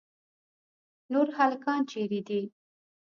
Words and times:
نور 1.11 1.27
هلکان 1.37 1.81
چیرې 1.91 2.21
دي. 2.27 2.41